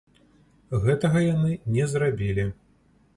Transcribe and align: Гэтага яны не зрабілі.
Гэтага 0.85 1.21
яны 1.25 1.51
не 1.75 1.85
зрабілі. 1.91 2.47